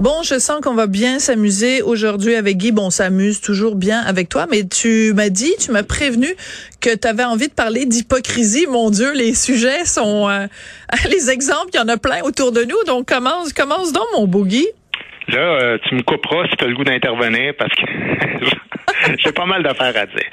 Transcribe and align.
Bon, 0.00 0.22
je 0.22 0.38
sens 0.38 0.62
qu'on 0.62 0.72
va 0.72 0.86
bien 0.86 1.18
s'amuser 1.18 1.82
aujourd'hui 1.82 2.34
avec 2.34 2.56
Guy. 2.56 2.72
Bon, 2.72 2.86
on 2.86 2.90
s'amuse 2.90 3.42
toujours 3.42 3.76
bien 3.76 4.00
avec 4.00 4.30
toi, 4.30 4.46
mais 4.50 4.66
tu 4.66 5.12
m'as 5.12 5.28
dit, 5.28 5.52
tu 5.60 5.72
m'as 5.72 5.82
prévenu 5.82 6.26
que 6.80 6.96
tu 6.96 7.06
avais 7.06 7.24
envie 7.24 7.48
de 7.48 7.52
parler 7.52 7.84
d'hypocrisie. 7.84 8.66
Mon 8.66 8.88
Dieu, 8.88 9.12
les 9.12 9.34
sujets 9.34 9.84
sont... 9.84 10.26
euh, 10.30 10.46
les 11.10 11.28
exemples, 11.28 11.68
il 11.74 11.76
y 11.76 11.80
en 11.80 11.88
a 11.88 11.98
plein 11.98 12.22
autour 12.22 12.50
de 12.50 12.62
nous. 12.62 12.82
Donc, 12.86 13.08
commence, 13.08 13.52
commence 13.52 13.92
donc, 13.92 14.06
mon 14.16 14.26
beau 14.26 14.44
Guy. 14.44 14.66
Là, 15.28 15.38
euh, 15.38 15.78
tu 15.86 15.94
me 15.94 16.00
couperas 16.00 16.48
si 16.48 16.56
tu 16.56 16.66
le 16.66 16.74
goût 16.74 16.84
d'intervenir 16.84 17.52
parce 17.58 17.72
que 17.74 19.16
j'ai 19.22 19.32
pas 19.32 19.44
mal 19.44 19.62
d'affaires 19.62 19.94
à 19.94 20.06
dire. 20.06 20.30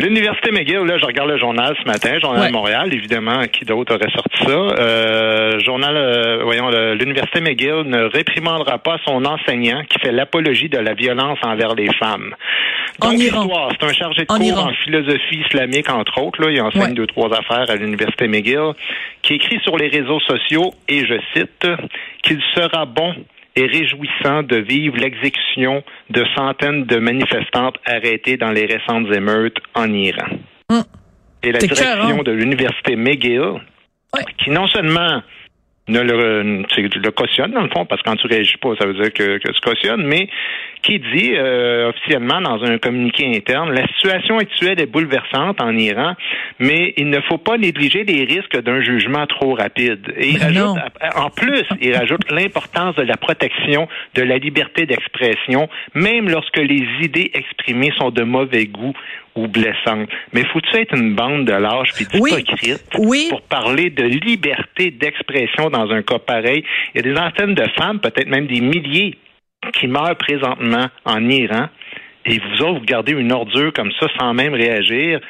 L'Université 0.00 0.52
McGill, 0.52 0.84
là, 0.86 0.96
je 0.96 1.04
regarde 1.04 1.28
le 1.28 1.38
journal 1.38 1.74
ce 1.82 1.84
matin, 1.84 2.20
Journal 2.20 2.42
Ouais. 2.42 2.46
de 2.48 2.52
Montréal, 2.52 2.88
évidemment, 2.94 3.42
qui 3.52 3.64
d'autre 3.64 3.96
aurait 3.96 4.10
sorti 4.12 4.44
ça? 4.44 4.50
Euh, 4.52 5.58
journal, 5.58 5.96
euh, 5.96 6.44
voyons, 6.44 6.70
l'Université 6.94 7.40
McGill 7.40 7.82
ne 7.84 8.04
réprimandera 8.04 8.78
pas 8.78 8.98
son 9.04 9.24
enseignant 9.24 9.82
qui 9.88 9.98
fait 9.98 10.12
l'apologie 10.12 10.68
de 10.68 10.78
la 10.78 10.94
violence 10.94 11.38
envers 11.42 11.74
les 11.74 11.92
femmes. 11.94 12.32
En 13.00 13.08
Donc, 13.10 13.18
l'histoire, 13.18 13.70
c'est 13.72 13.86
un 13.88 13.92
chargé 13.92 14.24
de 14.24 14.32
En 14.32 14.38
cours 14.38 14.66
en 14.66 14.72
philosophie 14.84 15.40
islamique, 15.44 15.90
entre 15.90 16.22
autres, 16.22 16.40
là, 16.42 16.50
il 16.52 16.60
enseigne 16.62 16.82
Ouais. 16.82 16.92
deux, 16.92 17.06
trois 17.08 17.36
affaires 17.36 17.68
à 17.68 17.74
l'Université 17.74 18.28
McGill, 18.28 18.74
qui 19.22 19.34
écrit 19.34 19.58
sur 19.64 19.76
les 19.76 19.88
réseaux 19.88 20.20
sociaux, 20.20 20.74
et 20.88 21.04
je 21.06 21.14
cite, 21.34 21.66
qu'il 22.22 22.40
sera 22.54 22.86
bon 22.86 23.14
et 23.58 23.66
réjouissant 23.66 24.44
de 24.44 24.56
vivre 24.56 24.96
l'exécution 24.96 25.82
de 26.10 26.24
centaines 26.36 26.84
de 26.84 26.96
manifestantes 26.98 27.76
arrêtées 27.84 28.36
dans 28.36 28.52
les 28.52 28.66
récentes 28.66 29.12
émeutes 29.12 29.58
en 29.74 29.92
Iran. 29.92 30.28
Hum. 30.70 30.84
Et 31.42 31.50
la 31.52 31.58
direction 31.58 31.84
écœurant. 31.84 32.22
de 32.22 32.32
l'Université 32.32 32.94
McGill, 32.94 33.60
qui 34.38 34.50
non 34.50 34.66
seulement 34.68 35.22
ne 35.88 36.00
le, 36.00 36.42
le 36.42 37.10
cautionne, 37.10 37.52
dans 37.52 37.62
le 37.62 37.70
fond, 37.70 37.84
parce 37.86 38.02
que 38.02 38.10
quand 38.10 38.16
tu 38.16 38.26
réagis 38.26 38.58
pas, 38.58 38.74
ça 38.78 38.86
veut 38.86 38.94
dire 38.94 39.12
que, 39.12 39.38
que 39.38 39.50
tu 39.50 39.60
cautionnes, 39.60 40.06
mais 40.06 40.28
qui 40.82 40.98
dit 40.98 41.32
euh, 41.34 41.90
officiellement 41.90 42.40
dans 42.40 42.62
un 42.64 42.78
communiqué 42.78 43.26
interne, 43.36 43.72
la 43.72 43.86
situation 43.88 44.38
actuelle 44.38 44.80
est 44.80 44.86
bouleversante 44.86 45.60
en 45.60 45.76
Iran, 45.76 46.14
mais 46.58 46.94
il 46.96 47.08
ne 47.10 47.20
faut 47.22 47.38
pas 47.38 47.56
négliger 47.58 48.04
les 48.04 48.24
risques 48.24 48.60
d'un 48.62 48.80
jugement 48.82 49.26
trop 49.26 49.54
rapide. 49.54 50.12
Et 50.16 50.30
il 50.30 50.38
Ben 50.38 50.46
rajoute, 50.46 50.78
en 51.16 51.30
plus, 51.30 51.64
il 51.80 51.94
rajoute 51.96 52.30
l'importance 52.30 52.94
de 52.96 53.02
la 53.02 53.16
protection 53.16 53.88
de 54.14 54.22
la 54.22 54.38
liberté 54.38 54.86
d'expression, 54.86 55.68
même 55.94 56.28
lorsque 56.28 56.58
les 56.58 56.84
idées 57.02 57.30
exprimées 57.34 57.92
sont 57.98 58.10
de 58.10 58.22
mauvais 58.22 58.66
goût 58.66 58.94
ou 59.36 59.46
blessantes. 59.46 60.08
Mais 60.32 60.44
faut-tu 60.46 60.76
être 60.76 60.96
une 60.96 61.14
bande 61.14 61.44
de 61.44 61.52
lâches 61.52 61.92
puis 61.94 62.06
Oui. 62.20 62.30
d'hypocrites 62.34 62.90
Oui. 62.98 63.26
pour 63.30 63.42
parler 63.42 63.90
de 63.90 64.02
liberté 64.04 64.90
d'expression 64.90 65.70
dans 65.70 65.90
un 65.90 66.02
cas 66.02 66.18
pareil? 66.18 66.64
Il 66.94 66.98
y 67.04 67.08
a 67.08 67.12
des 67.12 67.16
centaines 67.16 67.54
de 67.54 67.64
femmes, 67.78 68.00
peut-être 68.00 68.28
même 68.28 68.46
des 68.46 68.60
milliers, 68.60 69.14
qui 69.72 69.86
meurent 69.86 70.16
présentement 70.16 70.88
en 71.04 71.28
Iran. 71.28 71.68
Et 72.24 72.38
vous 72.38 72.62
autres, 72.62 72.80
vous 72.80 72.86
gardez 72.86 73.12
une 73.12 73.32
ordure 73.32 73.72
comme 73.72 73.92
ça 73.98 74.06
sans 74.18 74.34
même 74.34 74.54
réagir 74.54 75.20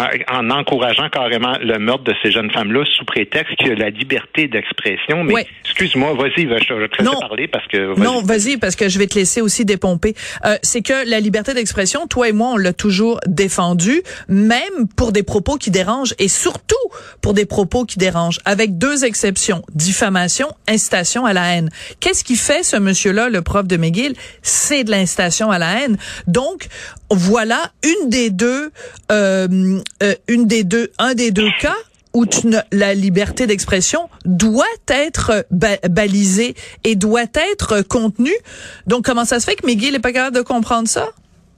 en- 0.00 0.38
en 0.38 0.50
encourageant 0.50 1.08
carrément 1.10 1.56
le 1.60 1.78
meurtre 1.78 2.04
de 2.04 2.14
ces 2.22 2.30
jeunes 2.30 2.50
femmes-là 2.50 2.84
sous 2.96 3.04
prétexte 3.04 3.54
a 3.62 3.74
la 3.74 3.90
liberté 3.90 4.48
d'expression. 4.48 5.24
Mais 5.24 5.34
Ouais. 5.34 5.46
excuse-moi, 5.64 6.14
vas-y, 6.14 6.46
va- 6.46 6.58
je 6.58 6.74
vais 6.74 6.88
te 6.88 6.98
laisser 6.98 7.04
Non. 7.12 7.18
parler 7.20 7.48
parce 7.48 7.66
que... 7.66 7.98
Non, 7.98 8.22
vas-y, 8.22 8.56
parce 8.56 8.76
que 8.76 8.88
je 8.88 8.98
vais 8.98 9.06
te 9.06 9.14
laisser 9.18 9.40
aussi 9.40 9.64
dépomper. 9.64 10.14
Euh, 10.44 10.56
c'est 10.62 10.82
que 10.82 11.08
la 11.08 11.20
liberté 11.20 11.54
d'expression, 11.54 12.06
toi 12.06 12.28
et 12.28 12.32
moi, 12.32 12.50
on 12.52 12.56
l'a 12.56 12.72
toujours 12.72 13.20
défendu, 13.26 14.02
même 14.28 14.86
pour 14.96 15.12
des 15.12 15.22
propos 15.22 15.56
qui 15.56 15.70
dérangent, 15.70 16.14
et 16.18 16.28
surtout 16.28 16.74
pour 17.20 17.34
des 17.34 17.46
propos 17.46 17.84
qui 17.84 17.98
dérangent, 17.98 18.40
avec 18.44 18.78
deux 18.78 19.04
exceptions, 19.04 19.62
diffamation, 19.74 20.48
incitation 20.68 21.24
à 21.26 21.32
la 21.32 21.54
haine. 21.54 21.70
Qu'est-ce 22.00 22.24
qui 22.24 22.36
fait 22.36 22.62
ce 22.62 22.76
monsieur-là, 22.76 23.28
le 23.28 23.42
prof 23.42 23.66
de 23.66 23.76
McGill? 23.76 24.14
C'est 24.42 24.84
de 24.84 24.90
l'incitation 24.90 25.50
à 25.50 25.58
la 25.58 25.80
haine. 25.80 25.96
Donc, 26.26 26.66
voilà 27.10 27.72
une 27.82 28.08
des 28.08 28.30
deux, 28.30 28.70
euh, 29.10 29.80
euh, 30.02 30.14
une 30.28 30.46
des 30.46 30.64
deux, 30.64 30.90
un 30.98 31.14
des 31.14 31.30
deux 31.30 31.48
cas 31.60 31.76
où 32.12 32.26
tu 32.26 32.48
ne- 32.48 32.58
la 32.72 32.94
liberté 32.94 33.46
d'expression 33.46 34.08
doit 34.24 34.64
être 34.88 35.46
ba- 35.50 35.78
balisée 35.88 36.54
et 36.84 36.96
doit 36.96 37.26
être 37.34 37.82
contenue. 37.82 38.34
Donc, 38.86 39.04
comment 39.04 39.24
ça 39.24 39.38
se 39.38 39.44
fait 39.44 39.54
que 39.56 39.66
McGill 39.66 39.92
n'est 39.92 40.00
pas 40.00 40.12
capable 40.12 40.36
de 40.36 40.42
comprendre 40.42 40.88
ça? 40.88 41.08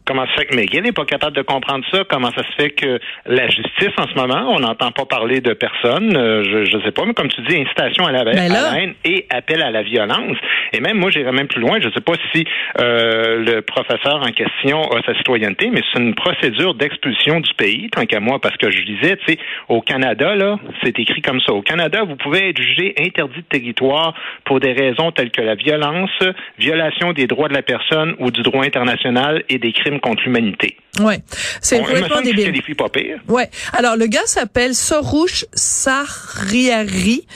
Comment 0.05 0.27
ça 0.27 0.33
se 0.33 0.41
fait 0.41 0.47
que 0.47 0.57
McGill 0.57 0.83
n'est 0.83 0.91
pas 0.93 1.05
capable 1.05 1.37
de 1.37 1.43
comprendre 1.43 1.85
ça? 1.93 2.03
Comment 2.09 2.31
ça 2.33 2.43
se 2.43 2.53
fait 2.61 2.71
que 2.71 2.99
la 3.27 3.49
justice, 3.49 3.93
en 3.99 4.09
ce 4.09 4.15
moment, 4.15 4.53
on 4.53 4.59
n'entend 4.59 4.91
pas 4.91 5.05
parler 5.05 5.41
de 5.41 5.53
personne, 5.53 6.17
euh, 6.17 6.43
je 6.45 6.77
ne 6.77 6.83
sais 6.83 6.91
pas, 6.91 7.05
mais 7.07 7.15
comme 7.15 7.29
tu 7.29 7.41
dis, 7.43 7.57
incitation 7.61 8.07
à 8.07 8.13
la, 8.13 8.25
Ben 8.25 8.35
là- 8.35 8.45
à 8.71 8.73
la 8.75 8.83
haine 8.83 8.95
et 9.05 9.27
appel 9.31 9.63
à 9.63 9.71
la 9.71 9.83
violence. 9.83 10.37
Et 10.73 10.81
même, 10.81 10.99
moi, 10.99 11.11
j'irais 11.11 11.31
même 11.33 11.47
plus 11.47 11.61
loin. 11.61 11.79
Je 11.81 11.87
ne 11.87 11.93
sais 11.93 12.01
pas 12.01 12.15
si 12.35 12.45
euh, 12.81 13.45
le 13.45 13.63
professeur 13.63 14.17
en 14.27 14.33
question 14.33 14.83
a 14.91 15.03
sa 15.07 15.15
citoyenneté, 15.17 15.71
mais 15.71 15.83
c'est 15.93 16.01
une 16.01 16.15
procédure 16.15 16.75
d'expulsion 16.75 17.39
du 17.41 17.55
pays, 17.55 17.89
tant 17.91 18.05
qu'à 18.07 18.19
moi, 18.21 18.41
parce 18.41 18.57
que 18.57 18.71
je 18.71 18.83
disais, 18.83 19.17
tu 19.19 19.35
sais, 19.35 19.39
au 19.69 19.83
Canada, 19.83 20.35
là, 20.35 20.59
c'est 20.83 20.99
écrit 20.99 21.23
comme 21.23 21.41
ça. 21.41 21.53
Au 21.53 21.63
Canada, 21.63 22.03
vous 22.03 22.17
pouvez 22.17 22.49
être 22.49 22.61
jugé 22.61 22.95
interdit 22.99 23.39
de 23.41 23.47
territoire 23.59 24.15
pour 24.45 24.59
des 24.59 24.73
raisons 24.73 25.13
telles 25.13 25.31
que 25.31 25.43
la 25.43 25.55
violence, 25.55 26.11
violation 26.59 27.13
des 27.13 27.27
droits 27.27 27.49
de 27.49 27.55
la 27.55 27.63
personne 27.63 28.15
ou 28.19 28.31
du 28.31 28.43
droit 28.43 28.65
international 28.65 29.45
et 29.49 29.59
des 29.59 29.73
crimes 29.73 29.92
contre 30.01 30.23
l'humanité. 30.25 30.77
Ouais, 31.01 31.21
c'est 31.61 31.79
Bon, 31.79 31.85
complètement 31.85 32.21
débile. 32.21 32.45
qualifie 32.47 32.75
pas 32.75 32.89
pire. 32.89 33.21
Ouais. 33.29 33.51
Alors 33.73 33.97
le 33.97 34.07
gars 34.07 34.27
s'appelle 34.27 34.75
Sorouche 34.75 35.45
Sariari. 35.55 37.27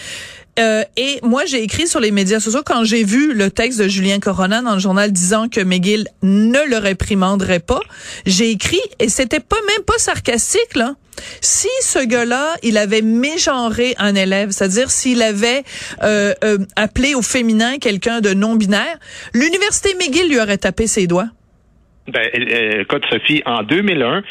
Euh, 0.59 0.85
et 0.97 1.19
moi, 1.23 1.45
j'ai 1.45 1.63
écrit 1.63 1.87
sur 1.87 2.01
les 2.01 2.11
médias 2.11 2.41
sociaux 2.41 2.63
quand 2.65 2.83
j'ai 2.83 3.05
vu 3.05 3.35
le 3.35 3.51
texte 3.51 3.79
de 3.79 3.89
Julien 3.89 4.21
Corona 4.21 4.63
dans 4.63 4.73
le 4.73 4.79
journal 4.79 5.13
disant 5.13 5.49
que 5.51 5.61
McGill 5.61 6.09
ne 6.23 6.61
le 6.67 6.79
réprimanderait 6.79 7.61
pas. 7.61 7.81
J'ai 8.25 8.51
écrit 8.53 8.81
et 8.99 9.11
c'était 9.11 9.41
pas 9.41 9.59
même 9.69 9.85
pas 9.85 9.99
sarcastique 9.99 10.75
là. 10.75 10.95
Si 11.43 11.69
ce 11.83 11.99
gars-là, 11.99 12.57
il 12.63 12.77
avait 12.79 13.03
mégenré 13.03 13.95
un 13.99 14.15
élève, 14.15 14.51
c'est-à-dire 14.51 14.91
s'il 14.91 15.23
avait 15.23 15.63
euh, 16.03 16.33
euh, 16.45 16.59
appelé 16.77 17.15
au 17.15 17.23
féminin 17.23 17.77
quelqu'un 17.79 18.21
de 18.23 18.33
non 18.35 18.55
binaire, 18.55 18.99
l'université 19.35 19.95
McGill 19.95 20.29
lui 20.29 20.39
aurait 20.41 20.59
tapé 20.59 20.87
ses 20.87 21.07
doigts. 21.07 21.29
Ben, 22.09 22.31
euh, 22.35 22.83
écoute, 22.83 23.05
Sophie, 23.11 23.43
en 23.47 23.63
2001, 23.65 24.23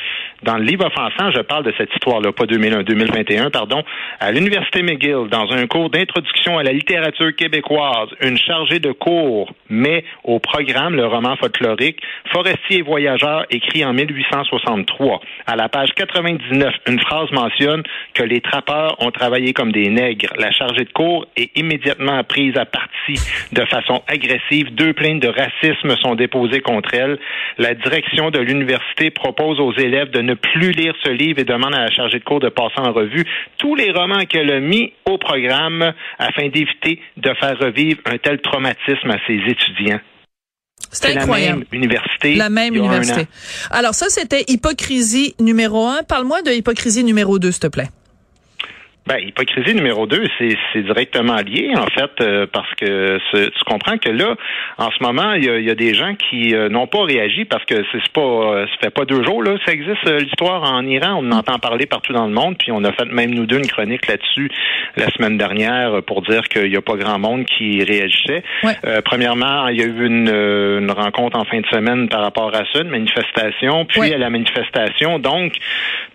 dans 0.44 0.57
le 0.57 0.63
livre 0.63 0.85
offensant, 0.85 1.31
je 1.31 1.41
parle 1.41 1.63
de 1.63 1.73
cette 1.78 1.94
histoire-là, 1.94 2.31
pas 2.31 2.46
2001, 2.46 2.84
2021, 2.84 3.50
pardon, 3.50 3.84
à 4.19 4.31
l'Université 4.31 4.84
McGill, 4.84 5.28
dans 5.29 5.51
un 5.51 5.68
cours 5.68 5.90
d'introduction 5.90 6.57
à 6.57 6.63
la 6.63 6.72
littérature 6.72 7.35
québécoise, 7.35 8.09
une 8.22 8.38
chargée 8.38 8.79
de 8.79 8.91
cours 8.91 9.51
met 9.69 10.03
au 10.24 10.40
programme 10.40 10.95
le 10.95 11.06
roman 11.06 11.35
folklorique 11.35 12.01
Forestier 12.31 12.79
et 12.79 12.81
voyageur, 12.81 13.45
écrit 13.50 13.85
en 13.85 13.94
1863. 13.94 15.22
À 15.47 15.56
la 15.56 15.69
page 15.69 15.90
99, 15.95 16.74
une 16.88 17.00
phrase 17.00 17.31
mentionne 17.31 17.84
que 18.13 18.24
les 18.24 18.41
trappeurs 18.41 18.95
ont 19.00 19.12
travaillé 19.12 19.53
comme 19.53 19.72
des 19.72 19.90
nègres. 19.90 20.34
La 20.38 20.51
chargée 20.51 20.85
de 20.85 20.91
cours 20.91 21.25
est 21.38 21.56
immédiatement 21.57 22.24
prise 22.24 22.57
à 22.57 22.66
partie 22.66 23.19
de 23.51 23.66
façon 23.66 24.01
agressive. 24.07 24.74
Deux 24.74 24.94
plaintes 24.94 25.22
de 25.22 25.29
racisme 25.29 25.95
sont 26.01 26.16
déposées 26.16 26.62
contre 26.62 26.94
elle. 26.94 27.19
La 27.57 27.74
direction 27.74 28.31
de 28.31 28.40
l'université 28.40 29.12
propose 29.12 29.59
aux 29.59 29.74
élèves 29.74 30.12
de 30.12 30.22
ne 30.25 30.33
plus 30.33 30.72
lire 30.72 30.94
ce 31.04 31.10
livre 31.10 31.39
et 31.39 31.44
demande 31.44 31.74
à 31.74 31.81
la 31.81 31.92
chargée 31.92 32.19
de 32.19 32.24
cours 32.24 32.39
de 32.39 32.50
passer 32.50 32.80
en 32.80 32.92
revue 32.92 33.25
tous 33.57 33.75
les 33.75 33.92
romans 33.92 34.25
qu'elle 34.25 34.51
a 34.51 34.60
mis 34.60 34.94
au 35.06 35.18
programme 35.18 35.94
afin 36.19 36.50
d'éviter 36.50 37.00
de 37.18 37.33
faire 37.39 37.57
revivre 37.60 38.01
un 38.06 38.18
tel 38.18 38.42
traumatisme 38.42 39.12
à 39.12 39.18
ses 39.27 39.39
étudiants. 39.48 40.00
C'est 40.92 41.13
la 41.13 41.22
incroyable. 41.22 41.60
même 41.60 41.68
université. 41.72 42.36
La 42.36 42.50
même 42.50 42.75
université. 42.75 43.27
Alors 43.72 43.94
ça, 43.94 44.07
c'était 44.10 44.44
hypocrisie 44.48 45.36
numéro 45.39 45.86
un. 45.88 46.04
Parle-moi 46.04 46.42
de 46.42 46.51
hypocrisie 46.51 47.04
numéro 47.04 47.39
deux, 47.39 47.51
s'il 47.51 47.62
te 47.62 47.68
plaît. 47.68 47.89
Ben, 49.07 49.19
hypocrisie 49.19 49.75
numéro 49.75 50.07
deux, 50.07 50.24
c'est 50.40 50.81
directement 50.81 51.36
lié, 51.36 51.74
en 51.78 51.86
fait, 51.86 52.10
euh, 52.22 52.48
parce 52.52 52.74
que 52.74 53.19
ce- 53.31 53.50
tu 53.50 53.63
comprends 53.68 54.00
que 54.00 54.10
là, 54.10 54.34
en 54.80 54.90
ce 54.90 55.04
moment, 55.04 55.34
il 55.34 55.46
y 55.46 55.50
a, 55.50 55.60
y 55.60 55.69
a 55.69 55.75
des 55.75 55.94
gens 55.94 56.16
qui 56.16 56.56
euh, 56.56 56.69
n'ont 56.69 56.88
pas 56.88 57.04
réagi 57.04 57.46
parce 57.46 57.63
que 57.66 57.75
c'est 57.92 58.07
pas 58.12 58.22
euh, 58.22 58.66
ça 58.66 58.74
fait 58.81 58.90
pas 58.90 59.06
deux 59.06 59.24
jours, 59.24 59.44
là. 59.44 59.57
Ça 59.63 59.74
existe 59.74 60.07
euh, 60.07 60.22
l'histoire 60.22 60.63
en 60.63 60.84
Iran, 60.88 61.19
on 61.22 61.31
en 61.31 61.38
entend 61.38 61.60
parler 61.60 61.86
partout 61.86 62.13
dans 62.13 62.25
le 62.25 62.34
monde, 62.34 62.56
puis 62.57 62.72
on 62.72 62.84
a 62.84 62.92
fait 62.94 63.06
même 63.06 63.30
nous 63.30 63.46
deux 63.46 63.57
une 63.60 63.68
chronique 63.68 64.07
là-dessus 64.07 64.50
la 64.98 65.08
semaine 65.12 65.38
dernière 65.38 66.01
pour 66.08 66.24
dire 66.24 66.42
qu'il 66.50 66.69
n'y 66.72 66.75
a 66.78 66.81
pas 66.81 66.96
grand 66.96 67.19
monde 67.19 67.46
qui 67.46 67.84
réagissait. 67.84 68.42
Ouais. 68.63 68.74
Euh, 68.86 69.01
premièrement, 69.06 69.68
il 69.68 69.78
y 69.80 69.84
a 69.84 69.86
eu 69.86 70.06
une, 70.08 70.30
euh, 70.34 70.80
une 70.80 70.90
rencontre 70.90 71.38
en 71.38 71.44
fin 71.46 71.60
de 71.62 71.68
semaine 71.68 72.10
par 72.10 72.22
rapport 72.22 72.56
à 72.56 72.63
ça, 72.74 72.81
une 72.81 72.90
manifestation, 72.90 73.86
puis 73.86 74.00
Ouais. 74.00 74.13
à 74.16 74.18
la 74.18 74.31
manifestation, 74.31 75.19
donc 75.19 75.54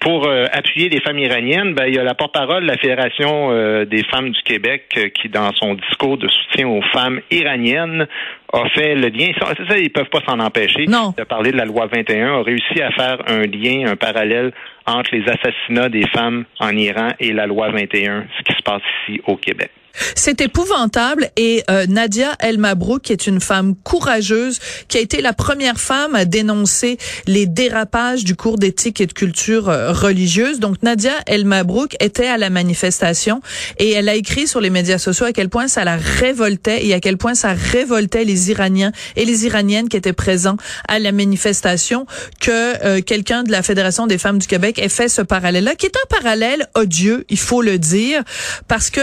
pour 0.00 0.28
appuyer 0.52 0.88
les 0.88 1.00
femmes 1.00 1.18
iraniennes, 1.18 1.74
ben, 1.74 1.84
il 1.86 1.94
y 1.94 1.98
a 1.98 2.02
la 2.02 2.14
porte-parole 2.14 2.64
la 2.64 2.76
Fédération 2.80 3.84
des 3.84 4.02
femmes 4.04 4.30
du 4.30 4.42
Québec 4.42 5.12
qui, 5.14 5.28
dans 5.28 5.52
son 5.54 5.74
discours 5.74 6.18
de 6.18 6.28
soutien 6.28 6.68
aux 6.68 6.82
femmes 6.92 7.20
iraniennes, 7.30 8.06
a 8.52 8.68
fait 8.70 8.94
le 8.94 9.08
lien. 9.08 9.28
C'est 9.38 9.68
ça, 9.68 9.78
ils 9.78 9.90
peuvent 9.90 10.08
pas 10.10 10.20
s'en 10.26 10.40
empêcher 10.40 10.86
de 10.86 11.24
parler 11.24 11.52
de 11.52 11.56
la 11.56 11.64
loi 11.64 11.86
21, 11.86 12.40
a 12.40 12.42
réussi 12.42 12.80
à 12.82 12.90
faire 12.92 13.18
un 13.26 13.42
lien, 13.42 13.90
un 13.90 13.96
parallèle 13.96 14.52
entre 14.86 15.14
les 15.14 15.24
assassinats 15.28 15.88
des 15.88 16.06
femmes 16.08 16.44
en 16.58 16.70
Iran 16.70 17.08
et 17.18 17.32
la 17.32 17.46
loi 17.46 17.70
21, 17.70 18.26
ce 18.38 18.42
qui 18.42 18.56
se 18.56 18.62
passe 18.62 18.82
ici 19.06 19.20
au 19.26 19.36
Québec. 19.36 19.70
C'est 20.14 20.40
épouvantable 20.40 21.30
et 21.36 21.62
euh, 21.70 21.86
Nadia 21.86 22.36
El 22.40 22.58
Mabrouk, 22.58 23.02
qui 23.02 23.12
est 23.12 23.26
une 23.26 23.40
femme 23.40 23.74
courageuse, 23.74 24.58
qui 24.88 24.98
a 24.98 25.00
été 25.00 25.20
la 25.20 25.32
première 25.32 25.80
femme 25.80 26.14
à 26.14 26.24
dénoncer 26.24 26.98
les 27.26 27.46
dérapages 27.46 28.24
du 28.24 28.34
cours 28.34 28.58
d'éthique 28.58 29.00
et 29.00 29.06
de 29.06 29.12
culture 29.12 29.68
euh, 29.68 29.92
religieuse. 29.92 30.60
Donc 30.60 30.82
Nadia 30.82 31.12
El 31.26 31.44
Mabrouk 31.44 31.96
était 32.00 32.26
à 32.26 32.38
la 32.38 32.50
manifestation 32.50 33.40
et 33.78 33.90
elle 33.90 34.08
a 34.08 34.14
écrit 34.14 34.46
sur 34.46 34.60
les 34.60 34.70
médias 34.70 34.98
sociaux 34.98 35.26
à 35.26 35.32
quel 35.32 35.48
point 35.48 35.68
ça 35.68 35.84
la 35.84 35.96
révoltait 35.96 36.86
et 36.86 36.94
à 36.94 37.00
quel 37.00 37.16
point 37.16 37.34
ça 37.34 37.52
révoltait 37.52 38.24
les 38.24 38.50
Iraniens 38.50 38.92
et 39.16 39.24
les 39.24 39.46
Iraniennes 39.46 39.88
qui 39.88 39.96
étaient 39.96 40.12
présents 40.12 40.56
à 40.88 40.98
la 40.98 41.12
manifestation 41.12 42.06
que 42.40 42.84
euh, 42.84 43.00
quelqu'un 43.02 43.42
de 43.42 43.52
la 43.52 43.62
Fédération 43.62 44.06
des 44.06 44.18
femmes 44.18 44.38
du 44.38 44.46
Québec 44.46 44.78
ait 44.78 44.88
fait 44.88 45.08
ce 45.08 45.22
parallèle-là, 45.22 45.74
qui 45.74 45.86
est 45.86 45.96
un 45.96 46.16
parallèle 46.20 46.68
odieux, 46.74 47.24
il 47.28 47.38
faut 47.38 47.62
le 47.62 47.78
dire, 47.78 48.22
parce 48.68 48.90
que 48.90 49.00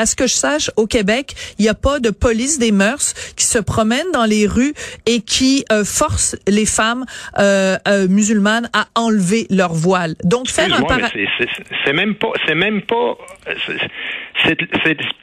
à 0.00 0.06
ce 0.06 0.16
que 0.16 0.26
je 0.26 0.32
sache, 0.32 0.70
au 0.78 0.86
Québec, 0.86 1.34
il 1.58 1.62
n'y 1.62 1.68
a 1.68 1.74
pas 1.74 2.00
de 2.00 2.08
police 2.08 2.58
des 2.58 2.72
mœurs 2.72 3.12
qui 3.36 3.44
se 3.44 3.58
promène 3.58 4.10
dans 4.14 4.24
les 4.24 4.46
rues 4.46 4.72
et 5.04 5.20
qui 5.20 5.64
euh, 5.70 5.84
force 5.84 6.36
les 6.48 6.64
femmes 6.64 7.04
euh, 7.38 7.76
euh, 7.86 8.08
musulmanes 8.08 8.70
à 8.72 8.86
enlever 8.94 9.46
leur 9.50 9.74
voile. 9.74 10.14
Donc 10.24 10.48
faire 10.48 10.72
un 10.72 10.80
c'est 11.84 11.92
même 11.92 12.14
pas, 12.14 12.32
c'est 12.46 12.54
même 12.54 12.80
pas, 12.80 13.18
c'est 14.44 14.56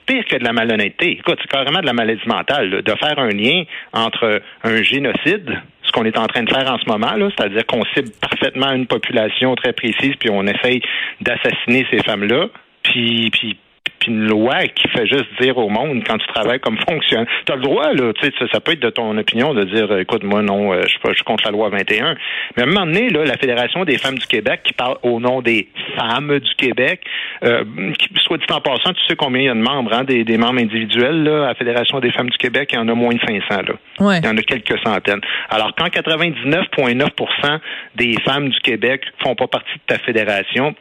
pire 0.05 0.25
que 0.25 0.37
de 0.37 0.43
la 0.43 0.53
malhonnêteté. 0.53 1.13
Écoute, 1.13 1.39
c'est 1.41 1.49
carrément 1.49 1.81
de 1.81 1.87
la 1.87 1.93
maladie 1.93 2.27
mentale 2.27 2.83
de 2.83 2.93
faire 2.99 3.17
un 3.17 3.29
lien 3.29 3.63
entre 3.93 4.41
un 4.63 4.83
génocide 4.83 5.57
ce 5.83 5.91
qu'on 5.93 6.03
est 6.03 6.17
en 6.17 6.27
train 6.27 6.43
de 6.43 6.49
faire 6.49 6.69
en 6.69 6.77
ce 6.77 6.85
moment, 6.85 7.13
c'est-à-dire 7.17 7.65
qu'on 7.65 7.81
cible 7.95 8.09
parfaitement 8.19 8.73
une 8.73 8.87
population 8.87 9.55
très 9.55 9.71
précise, 9.71 10.15
puis 10.19 10.29
on 10.29 10.45
essaye 10.45 10.81
d'assassiner 11.21 11.87
ces 11.89 12.03
femmes-là, 12.03 12.47
puis, 12.83 13.29
puis 13.31 13.57
puis 13.99 14.11
une 14.11 14.27
loi 14.27 14.67
qui 14.67 14.87
fait 14.89 15.07
juste 15.07 15.27
dire 15.39 15.57
au 15.57 15.69
monde 15.69 16.03
quand 16.05 16.17
tu 16.17 16.27
travailles 16.27 16.59
comme 16.59 16.77
fonctionnaire. 16.87 17.27
Tu 17.45 17.51
as 17.51 17.55
le 17.55 17.61
droit, 17.61 17.93
là, 17.93 18.13
tu 18.13 18.27
sais, 18.27 18.33
ça, 18.51 18.59
peut 18.59 18.73
être 18.73 18.79
de 18.79 18.89
ton 18.89 19.17
opinion 19.17 19.53
de 19.53 19.63
dire 19.63 19.97
écoute, 19.97 20.23
moi 20.23 20.41
non, 20.41 20.73
euh, 20.73 20.81
je 20.83 20.89
suis 20.89 20.99
pas 20.99 21.13
je 21.13 21.23
contre 21.23 21.45
la 21.45 21.51
loi 21.51 21.69
21. 21.69 22.15
Mais 22.55 22.63
à 22.63 22.65
un 22.65 22.69
moment 22.69 22.85
donné, 22.85 23.09
là, 23.09 23.25
la 23.25 23.37
Fédération 23.37 23.85
des 23.85 23.97
femmes 23.97 24.17
du 24.17 24.27
Québec 24.27 24.61
qui 24.63 24.73
parle 24.73 24.97
au 25.03 25.19
nom 25.19 25.41
des 25.41 25.67
femmes 25.97 26.39
du 26.39 26.55
Québec, 26.55 27.01
euh, 27.43 27.63
qui, 27.97 28.09
soit 28.21 28.37
dit 28.37 28.45
en 28.51 28.61
passant, 28.61 28.93
tu 28.93 29.05
sais 29.07 29.15
combien 29.15 29.41
il 29.41 29.45
y 29.45 29.49
a 29.49 29.53
de 29.53 29.59
membres, 29.59 29.93
hein, 29.93 30.03
des, 30.03 30.23
des 30.23 30.37
membres 30.37 30.59
individuels 30.59 31.23
là, 31.23 31.45
à 31.45 31.47
la 31.47 31.55
Fédération 31.55 31.99
des 31.99 32.11
femmes 32.11 32.29
du 32.29 32.37
Québec, 32.37 32.69
il 32.73 32.75
y 32.75 32.79
en 32.79 32.87
a 32.87 32.93
moins 32.93 33.13
de 33.13 33.19
500 33.19 33.61
là. 33.67 34.17
Il 34.19 34.25
y 34.25 34.29
en 34.29 34.37
a 34.37 34.41
quelques 34.41 34.79
centaines. 34.83 35.21
Alors 35.49 35.73
quand 35.77 35.87
99,9% 35.87 37.59
des 37.95 38.15
femmes 38.25 38.49
du 38.49 38.59
Québec 38.59 39.03
font 39.23 39.35
pas 39.35 39.47
partie 39.47 39.73
de 39.73 39.81
ta 39.87 39.97
fédération, 39.99 40.75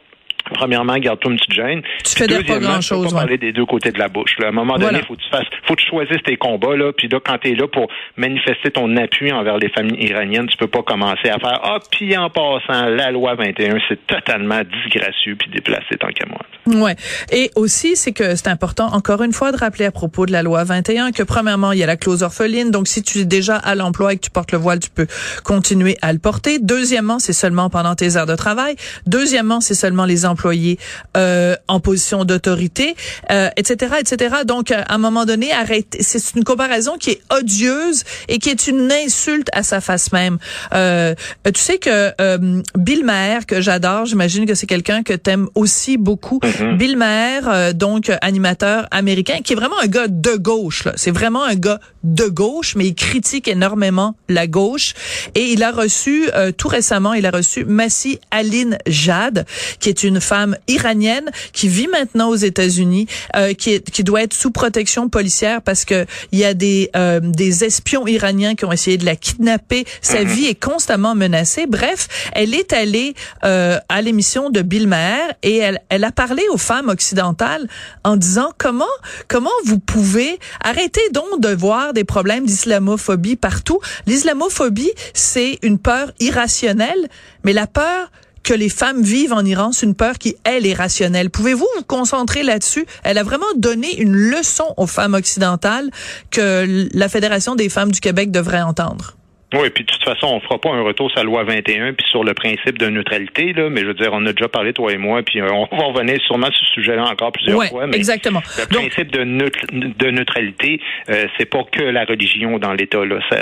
premièrement, 0.53 0.97
garde-toi 0.97 1.31
une 1.31 1.37
petite 1.37 1.53
gêne. 1.53 1.81
Tu 2.03 2.15
fais 2.15 2.43
pas 2.43 2.59
grand-chose. 2.59 3.13
pas 3.13 3.19
parler 3.19 3.37
des 3.37 3.51
deux 3.51 3.65
côtés 3.65 3.91
de 3.91 3.99
la 3.99 4.07
bouche. 4.07 4.35
À 4.43 4.47
un 4.47 4.51
moment 4.51 4.77
donné, 4.77 5.01
faut 5.07 5.15
que 5.15 5.21
tu 5.21 5.29
fasses, 5.29 5.47
faut 5.67 5.75
que 5.75 5.81
tu 5.81 5.89
choisisses 5.89 6.23
tes 6.23 6.37
combats 6.37 6.75
là. 6.75 6.91
Puis 6.93 7.07
là, 7.07 7.19
quand 7.23 7.37
tu 7.39 7.51
es 7.51 7.55
là 7.55 7.67
pour 7.67 7.87
manifester 8.15 8.71
ton 8.71 8.95
appui 8.97 9.31
envers 9.31 9.57
les 9.57 9.69
familles 9.69 10.05
iraniennes, 10.05 10.47
tu 10.47 10.57
peux 10.57 10.67
pas 10.67 10.83
commencer 10.83 11.29
à 11.29 11.39
faire 11.39 11.59
ah 11.63 11.79
puis 11.91 12.15
en 12.17 12.29
passant 12.29 12.85
la 12.87 13.11
loi 13.11 13.35
21, 13.35 13.77
c'est 13.89 14.05
totalement 14.07 14.61
disgracieux 14.83 15.35
puis 15.35 15.49
déplacé 15.49 15.97
tant 15.99 16.09
qu'à 16.09 16.25
moi. 16.25 16.39
Ouais. 16.65 16.95
Et 17.31 17.51
aussi, 17.55 17.95
c'est 17.95 18.11
que 18.11 18.35
c'est 18.35 18.47
important 18.47 18.87
encore 18.93 19.23
une 19.23 19.33
fois 19.33 19.51
de 19.51 19.57
rappeler 19.57 19.85
à 19.85 19.91
propos 19.91 20.25
de 20.25 20.31
la 20.31 20.43
loi 20.43 20.63
21 20.63 21.11
que 21.11 21.23
premièrement, 21.23 21.71
il 21.71 21.79
y 21.79 21.83
a 21.83 21.87
la 21.87 21.97
clause 21.97 22.23
orpheline. 22.23 22.71
Donc 22.71 22.87
si 22.87 23.01
tu 23.01 23.19
es 23.19 23.25
déjà 23.25 23.55
à 23.57 23.75
l'emploi 23.75 24.13
et 24.13 24.17
que 24.17 24.21
tu 24.21 24.29
portes 24.29 24.51
le 24.51 24.57
voile, 24.57 24.79
tu 24.79 24.89
peux 24.89 25.07
continuer 25.43 25.97
à 26.01 26.13
le 26.13 26.19
porter. 26.19 26.59
Deuxièmement, 26.59 27.19
c'est 27.19 27.33
seulement 27.33 27.69
pendant 27.69 27.95
tes 27.95 28.17
heures 28.17 28.25
de 28.25 28.35
travail. 28.35 28.75
Deuxièmement, 29.05 29.61
c'est 29.61 29.73
seulement 29.73 30.05
les 30.05 30.25
employés 30.27 30.77
euh, 31.15 31.55
en 31.67 31.79
position 31.79 32.25
d'autorité, 32.25 32.95
euh, 33.31 33.49
etc., 33.57 33.95
etc. 33.99 34.35
Donc, 34.45 34.71
à 34.71 34.85
un 34.89 34.97
moment 34.97 35.25
donné, 35.25 35.51
arrête. 35.51 35.97
C'est 35.99 36.35
une 36.35 36.43
comparaison 36.43 36.97
qui 36.97 37.11
est 37.11 37.21
odieuse 37.29 38.03
et 38.27 38.39
qui 38.39 38.49
est 38.49 38.67
une 38.67 38.91
insulte 38.91 39.47
à 39.53 39.63
sa 39.63 39.81
face 39.81 40.11
même. 40.11 40.37
Euh, 40.73 41.15
tu 41.43 41.61
sais 41.61 41.77
que 41.77 42.11
euh, 42.21 42.61
Bill 42.77 43.03
Maher, 43.03 43.45
que 43.45 43.61
j'adore, 43.61 44.05
j'imagine 44.05 44.45
que 44.45 44.55
c'est 44.55 44.67
quelqu'un 44.67 45.03
que 45.03 45.13
t'aimes 45.13 45.47
aussi 45.55 45.97
beaucoup. 45.97 46.39
Mm-hmm. 46.43 46.77
Bill 46.77 46.97
Maher, 46.97 47.41
euh, 47.47 47.73
donc 47.73 48.11
animateur 48.21 48.87
américain, 48.91 49.39
qui 49.43 49.53
est 49.53 49.55
vraiment 49.55 49.79
un 49.81 49.87
gars 49.87 50.07
de 50.07 50.35
gauche. 50.35 50.87
C'est 50.95 51.11
vraiment 51.11 51.43
un 51.43 51.55
gars 51.55 51.79
de 52.03 52.25
gauche, 52.25 52.75
mais 52.75 52.87
il 52.87 52.95
critique 52.95 53.47
énormément 53.47 54.15
la 54.29 54.47
gauche. 54.47 54.93
Et 55.35 55.51
il 55.51 55.63
a 55.63 55.71
reçu 55.71 56.29
euh, 56.33 56.51
tout 56.51 56.67
récemment, 56.67 57.13
il 57.13 57.25
a 57.25 57.31
reçu 57.31 57.65
Massi 57.65 58.19
Aline 58.31 58.77
Jad, 58.87 59.45
qui 59.79 59.89
est 59.89 60.03
une 60.03 60.16
femme 60.19 60.57
iranienne 60.67 61.29
qui 61.53 61.67
vit 61.67 61.87
maintenant 61.87 62.29
aux 62.29 62.35
États-Unis, 62.35 63.07
euh, 63.35 63.53
qui, 63.53 63.81
qui 63.81 64.03
doit 64.03 64.23
être 64.23 64.33
sous 64.33 64.51
protection 64.51 65.09
policière 65.09 65.61
parce 65.61 65.85
que 65.85 66.05
il 66.31 66.39
y 66.39 66.45
a 66.45 66.53
des 66.53 66.89
euh, 66.95 67.19
des 67.21 67.63
espions 67.63 68.07
iraniens 68.07 68.55
qui 68.55 68.65
ont 68.65 68.71
essayé 68.71 68.97
de 68.97 69.05
la 69.05 69.15
kidnapper. 69.15 69.85
Sa 70.01 70.23
mhm. 70.23 70.27
vie 70.27 70.45
est 70.45 70.61
constamment 70.61 71.15
menacée. 71.15 71.65
Bref, 71.67 72.07
elle 72.33 72.53
est 72.53 72.73
allée 72.73 73.13
euh, 73.43 73.79
à 73.89 74.01
l'émission 74.01 74.49
de 74.49 74.61
Bill 74.61 74.87
Maher 74.87 75.33
et 75.43 75.57
elle, 75.57 75.81
elle 75.89 76.03
a 76.03 76.11
parlé 76.11 76.43
aux 76.51 76.57
femmes 76.57 76.89
occidentales 76.89 77.67
en 78.03 78.15
disant 78.15 78.51
comment 78.57 78.85
comment 79.27 79.49
vous 79.65 79.79
pouvez 79.79 80.39
arrêter 80.61 81.01
donc 81.11 81.39
de 81.39 81.49
voir 81.49 81.93
des 81.93 82.03
problèmes 82.03 82.45
d'islamophobie 82.45 83.35
partout. 83.35 83.79
L'islamophobie, 84.05 84.91
c'est 85.13 85.59
une 85.61 85.79
peur 85.79 86.11
irrationnelle, 86.19 87.09
mais 87.43 87.53
la 87.53 87.67
peur 87.67 88.11
que 88.47 88.53
les 88.53 88.69
femmes 88.69 89.03
vivent 89.03 89.33
en 89.33 89.43
Iran, 89.43 89.73
c'est 89.73 89.85
une 89.85 89.93
peur 89.93 90.17
qui, 90.17 90.37
elle, 90.45 90.65
est 90.65 90.73
rationnelle. 90.73 91.29
Pouvez-vous 91.29 91.67
vous 91.75 91.83
concentrer 91.83 92.43
là-dessus? 92.43 92.85
Elle 93.03 93.17
a 93.17 93.23
vraiment 93.23 93.45
donné 93.57 93.99
une 93.99 94.15
leçon 94.15 94.73
aux 94.77 94.87
femmes 94.87 95.15
occidentales 95.15 95.91
que 96.31 96.87
la 96.93 97.09
Fédération 97.09 97.55
des 97.55 97.67
femmes 97.67 97.91
du 97.91 97.99
Québec 97.99 98.31
devrait 98.31 98.61
entendre. 98.61 99.16
Oui, 99.53 99.69
puis 99.73 99.85
de 99.85 99.89
toute 99.89 100.03
façon, 100.03 100.27
on 100.27 100.41
fera 100.41 100.59
pas 100.59 100.71
un 100.71 100.81
retour 100.81 101.09
sur 101.09 101.19
la 101.19 101.23
loi 101.23 101.45
21 101.45 101.93
puis 101.93 102.05
sur 102.09 102.25
le 102.25 102.33
principe 102.33 102.77
de 102.77 102.89
neutralité 102.89 103.53
là, 103.53 103.69
mais 103.69 103.79
je 103.79 103.85
veux 103.87 103.93
dire, 103.93 104.09
on 104.11 104.25
a 104.25 104.33
déjà 104.33 104.49
parlé 104.49 104.73
toi 104.73 104.91
et 104.91 104.97
moi, 104.97 105.21
puis 105.23 105.39
euh, 105.39 105.47
on 105.49 105.65
va 105.77 105.85
revenir 105.85 106.19
sûrement 106.21 106.47
sur 106.47 106.67
ce 106.67 106.73
sujet-là 106.73 107.05
encore 107.05 107.31
plusieurs 107.31 107.63
fois. 107.67 107.87
Mais 107.87 107.95
exactement. 107.95 108.41
Le 108.57 108.65
principe 108.65 109.09
de, 109.09 109.23
de 109.23 110.11
neutralité, 110.11 110.81
euh, 111.09 111.27
c'est 111.37 111.45
pas 111.45 111.63
que 111.71 111.81
la 111.81 112.03
religion 112.03 112.59
dans 112.59 112.73
l'État 112.73 113.05
là, 113.05 113.19
ça, 113.29 113.37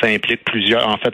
ça, 0.00 0.06
implique 0.06 0.44
plusieurs. 0.44 0.86
En 0.86 0.96
fait, 0.98 1.12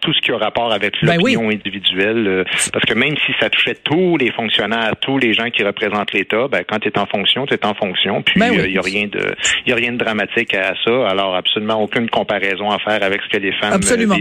tout 0.00 0.12
ce 0.12 0.20
qui 0.20 0.30
a 0.30 0.38
rapport 0.38 0.72
avec 0.72 0.94
ben 1.02 1.16
l'opinion 1.16 1.50
individuelle, 1.50 2.28
euh, 2.28 2.44
parce 2.72 2.84
que 2.84 2.94
même 2.94 3.16
si 3.26 3.32
ça 3.40 3.50
touchait 3.50 3.76
tous 3.82 4.16
les 4.18 4.30
fonctionnaires, 4.30 4.92
tous 5.00 5.18
les 5.18 5.34
gens 5.34 5.50
qui 5.50 5.64
représentent 5.64 6.12
l'État, 6.12 6.46
ben 6.46 6.62
quand 6.62 6.78
tu 6.78 6.88
es 6.88 6.98
en 6.98 7.06
fonction, 7.06 7.44
tu 7.44 7.54
es 7.54 7.66
en 7.66 7.74
fonction. 7.74 8.22
Puis 8.22 8.34
il 8.36 8.40
ben 8.40 8.70
y 8.70 8.78
a 8.78 8.82
rien 8.82 9.08
de, 9.08 9.34
y 9.66 9.72
a 9.72 9.74
rien 9.74 9.92
de 9.92 9.98
dramatique 9.98 10.54
à 10.54 10.74
ça. 10.84 11.08
Alors 11.08 11.34
absolument 11.34 11.82
aucune 11.82 12.08
comparaison 12.08 12.70
à 12.70 12.78
faire 12.78 13.02
avec 13.02 13.20
ce 13.22 13.36
que 13.36 13.42
les 13.42 13.52
femmes 13.54 13.79
Absolument. 13.80 14.16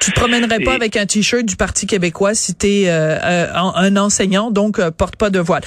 Tu 0.00 0.12
te 0.12 0.20
promènerais 0.20 0.60
pas 0.60 0.74
avec 0.74 0.96
un 0.96 1.06
t-shirt 1.06 1.44
du 1.44 1.56
Parti 1.56 1.86
québécois 1.86 2.34
si 2.34 2.56
tu 2.56 2.66
es 2.66 2.88
euh, 2.88 3.16
euh, 3.22 3.46
un 3.54 3.96
enseignant, 3.96 4.50
donc 4.50 4.78
euh, 4.78 4.90
porte 4.90 5.16
pas 5.16 5.30
de 5.30 5.38
voile. 5.38 5.62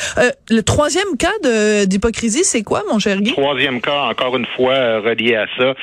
le 0.49 0.61
troisième 0.61 1.17
cas 1.17 1.85
d'hypocrisie, 1.85 2.43
c'est 2.43 2.63
quoi, 2.63 2.83
mon 2.89 2.99
cher 2.99 3.21
Guy? 3.21 3.31
Troisième 3.33 3.81
cas, 3.81 4.09
encore 4.09 4.37
une 4.37 4.45
fois, 4.55 4.99
relié 4.99 5.35
à 5.35 5.45
ça. 5.57 5.73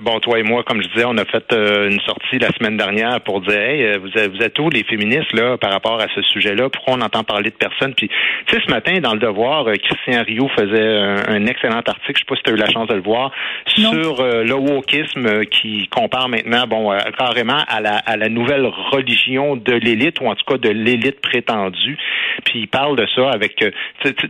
bon, 0.00 0.20
toi 0.20 0.38
et 0.38 0.42
moi, 0.42 0.62
comme 0.64 0.82
je 0.82 0.88
disais, 0.88 1.04
on 1.06 1.16
a 1.18 1.24
fait 1.24 1.44
une 1.52 2.00
sortie 2.00 2.38
la 2.38 2.50
semaine 2.52 2.76
dernière 2.76 3.20
pour 3.20 3.40
dire, 3.40 3.60
hey, 3.60 3.98
vous 3.98 4.10
êtes, 4.16 4.30
vous 4.30 4.42
êtes 4.42 4.58
où 4.58 4.70
les 4.70 4.84
féministes 4.84 5.32
là 5.32 5.56
par 5.58 5.72
rapport 5.72 6.00
à 6.00 6.06
ce 6.14 6.22
sujet-là? 6.22 6.68
Pourquoi 6.70 6.94
on 6.94 7.00
entend 7.00 7.24
parler 7.24 7.50
de 7.50 7.56
personne? 7.56 7.94
Puis, 7.94 8.08
tu 8.46 8.54
sais, 8.54 8.62
ce 8.64 8.70
matin, 8.70 8.98
dans 9.00 9.12
le 9.14 9.18
Devoir, 9.18 9.64
Christian 9.82 10.22
Rio 10.24 10.48
faisait 10.56 10.98
un, 11.28 11.46
excellent 11.46 11.80
article, 11.86 12.12
je 12.14 12.18
sais 12.18 12.24
pas 12.28 12.36
si 12.36 12.42
tu 12.42 12.50
as 12.50 12.54
eu 12.54 12.56
la 12.56 12.70
chance 12.70 12.88
de 12.88 12.94
le 12.94 13.02
voir, 13.02 13.32
sur 13.66 14.22
le 14.22 14.54
wokisme 14.54 15.44
qui 15.46 15.88
compare 15.88 16.27
maintenant, 16.28 16.66
bon, 16.66 16.92
euh, 16.92 16.98
carrément 17.18 17.64
à 17.66 17.80
la, 17.80 17.96
à 17.96 18.16
la 18.16 18.28
nouvelle 18.28 18.66
religion 18.66 19.56
de 19.56 19.72
l'élite, 19.72 20.20
ou 20.20 20.26
en 20.26 20.34
tout 20.34 20.44
cas 20.46 20.58
de 20.58 20.68
l'élite 20.68 21.20
prétendue. 21.20 21.98
Puis 22.44 22.60
il 22.60 22.68
parle 22.68 22.96
de 22.96 23.06
ça 23.14 23.30
avec 23.30 23.62
euh, 23.62 23.70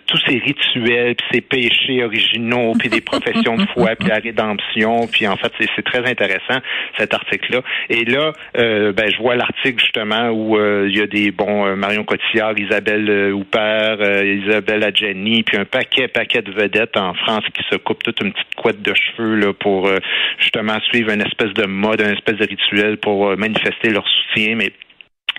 tous 0.07 0.21
ces 0.27 0.39
rituels, 0.39 1.15
puis 1.15 1.27
ces 1.33 1.41
péchés 1.41 2.05
originaux, 2.05 2.73
puis 2.79 2.89
des 2.89 3.01
professions 3.01 3.57
de 3.57 3.67
foi, 3.75 3.91
puis 3.99 4.09
la 4.09 4.17
rédemption. 4.17 5.07
Puis 5.07 5.27
en 5.27 5.37
fait, 5.37 5.53
c'est 5.77 5.85
très 5.85 6.09
intéressant 6.09 6.61
cet 6.97 7.13
article-là. 7.15 7.61
Et 7.91 8.05
là, 8.05 8.33
euh, 8.57 8.93
ben, 8.93 9.11
je 9.11 9.19
vois 9.19 9.37
l'article 9.37 9.81
justement 9.81 10.31
où 10.31 10.59
il 10.59 10.97
y 10.97 11.01
a 11.01 11.07
des 11.07 11.31
bons 11.31 11.77
Marion 11.77 12.05
Cotillard, 12.05 12.59
Isabelle 12.59 13.33
Houpert, 13.33 13.99
Isabelle 14.25 14.85
Adjani, 14.85 15.43
puis 15.43 15.57
un 15.59 15.65
paquet, 15.65 16.09
paquet 16.09 16.43
de 16.43 16.53
vedettes 16.53 16.97
en 16.97 17.15
France 17.15 17.45
qui 17.55 17.63
se 17.71 17.77
coupent 17.77 18.03
toute 18.03 18.21
une 18.21 18.33
petite 18.33 18.55
couette 18.57 18.83
de 18.83 18.95
cheveux 18.95 19.37
là 19.37 19.53
pour 19.53 19.91
justement 20.39 20.79
suivre 20.91 21.11
une 21.11 21.23
espèce 21.23 21.53
de 21.55 21.67
mode, 21.67 21.88
un 21.93 22.13
espèce 22.13 22.37
de 22.37 22.47
rituel 22.47 22.99
pour 22.99 23.29
euh, 23.29 23.37
manifester 23.37 23.91
leur 23.91 24.07
soutien, 24.07 24.57
mais 24.57 24.73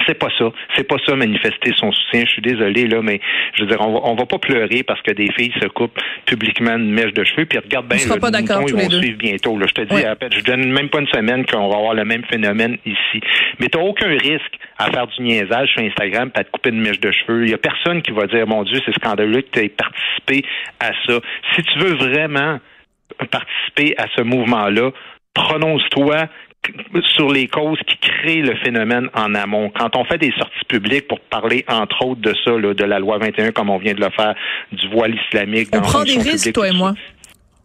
c'est 0.08 0.18
pas 0.18 0.30
ça. 0.38 0.46
C'est 0.76 0.88
pas 0.88 0.96
ça 1.06 1.16
manifester 1.16 1.74
son 1.76 1.92
soutien. 1.92 2.24
Je 2.26 2.32
suis 2.32 2.42
désolé 2.42 2.88
là, 2.88 3.02
mais 3.02 3.20
je 3.54 3.64
veux 3.64 3.68
dire, 3.68 3.82
on 3.82 3.94
va, 3.94 4.00
on 4.04 4.16
va 4.16 4.26
pas 4.26 4.38
pleurer 4.38 4.84
parce 4.84 5.02
que 5.02 5.12
des 5.12 5.32
filles 5.34 5.54
se 5.62 5.68
coupent 5.68 6.00
publiquement 6.26 6.76
une 6.76 6.92
mèche 6.92 7.14
de 7.14 7.24
cheveux. 7.24 7.46
Puis 7.46 7.60
regarde 7.60 7.88
bien, 7.88 7.98
le 7.98 8.20
pas 8.20 8.30
ils 8.68 8.74
vont 8.74 8.90
suivre 8.90 9.18
bientôt. 9.18 9.58
Là. 9.58 9.66
Je 9.68 9.74
te 9.74 9.82
dis, 9.82 10.04
je 10.32 10.44
donne 10.44 10.72
même 10.72 10.90
pas 10.90 11.00
une 11.00 11.08
semaine 11.08 11.46
qu'on 11.46 11.68
va 11.68 11.78
avoir 11.78 11.94
le 11.94 12.06
même 12.06 12.24
phénomène 12.26 12.78
ici. 12.86 13.22
Mais 13.60 13.68
t'as 13.68 13.80
aucun 13.80 14.10
risque 14.10 14.58
à 14.78 14.90
faire 14.92 15.08
du 15.08 15.22
niaisage 15.22 15.70
sur 15.70 15.84
Instagram, 15.84 16.32
pas 16.32 16.44
te 16.44 16.52
couper 16.52 16.70
une 16.70 16.82
mèche 16.82 17.00
de 17.00 17.12
cheveux. 17.12 17.44
Il 17.44 17.52
y 17.52 17.54
a 17.54 17.58
personne 17.58 18.02
qui 18.02 18.12
va 18.12 18.28
dire, 18.28 18.48
mon 18.48 18.64
Dieu, 18.64 18.80
c'est 18.86 18.94
scandaleux 18.96 19.42
que 19.42 19.50
tu 19.52 19.60
aies 19.60 19.70
participé 19.70 20.48
à 20.80 20.92
ça. 21.08 21.20
Si 21.56 21.64
tu 21.64 21.80
veux 21.80 21.96
vraiment 21.96 22.60
participer 23.32 23.96
à 23.98 24.06
ce 24.16 24.22
mouvement-là, 24.22 24.92
prononce-toi 25.34 26.28
sur 27.16 27.32
les 27.32 27.48
causes 27.48 27.80
qui 27.88 27.98
créent 27.98 28.42
le 28.42 28.56
phénomène 28.58 29.10
en 29.14 29.34
amont. 29.34 29.72
Quand 29.78 29.96
on 29.96 30.04
fait 30.06 30.18
des 30.18 30.32
sorties 30.38 30.66
publiques 30.68 31.08
pour 31.08 31.20
parler, 31.22 31.64
entre 31.68 32.06
autres, 32.06 32.22
de 32.22 32.34
ça, 32.44 32.52
de 32.52 32.84
la 32.84 33.00
loi 33.00 33.18
21, 33.18 33.52
comme 33.52 33.70
on 33.70 33.78
vient 33.78 33.94
de 33.94 34.02
le 34.02 34.10
faire, 34.10 34.36
du 34.72 34.88
voile 34.90 35.16
islamique. 35.16 35.70
On 35.74 35.82
prend 35.82 36.04
des 36.04 36.18
risques, 36.18 36.54
toi 36.54 36.68
et 36.68 36.74
moi. 36.74 36.94